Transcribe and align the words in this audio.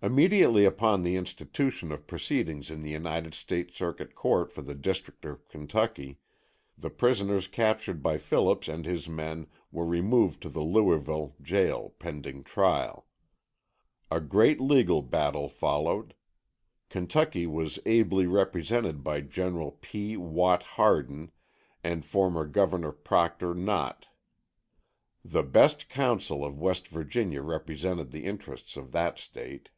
Immediately 0.00 0.64
upon 0.64 1.02
the 1.02 1.16
institution 1.16 1.90
of 1.90 2.06
proceedings 2.06 2.70
in 2.70 2.82
the 2.82 2.90
United 2.90 3.34
States 3.34 3.76
Circuit 3.76 4.14
Court 4.14 4.52
for 4.52 4.62
the 4.62 4.76
District 4.76 5.24
of 5.24 5.48
Kentucky, 5.48 6.20
the 6.78 6.88
prisoners 6.88 7.48
captured 7.48 8.00
by 8.00 8.16
Phillips 8.16 8.68
and 8.68 8.86
his 8.86 9.08
men 9.08 9.48
were 9.72 9.84
removed 9.84 10.40
to 10.42 10.48
the 10.48 10.62
Louisville 10.62 11.34
jail 11.42 11.94
pending 11.98 12.44
trial. 12.44 13.08
A 14.08 14.20
great 14.20 14.60
legal 14.60 15.02
battle 15.02 15.48
followed. 15.48 16.14
Kentucky 16.88 17.44
was 17.48 17.80
ably 17.84 18.28
represented 18.28 19.02
by 19.02 19.20
General 19.20 19.78
P. 19.80 20.16
Watt 20.16 20.62
Hardin 20.62 21.32
and 21.82 22.04
former 22.04 22.46
Governor 22.46 22.92
Proctor 22.92 23.52
Knott. 23.52 24.06
The 25.24 25.42
best 25.42 25.88
counsel 25.88 26.44
of 26.44 26.60
West 26.60 26.86
Virginia 26.86 27.42
represented 27.42 28.12
the 28.12 28.26
interests 28.26 28.76
of 28.76 28.92
that 28.92 29.18
State. 29.18 29.70